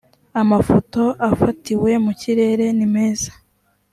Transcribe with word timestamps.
amafoto 0.41 1.03
afatiwe 1.29 1.91
mu 2.05 2.11
kirere 2.21 2.65
nimeza 2.77 3.31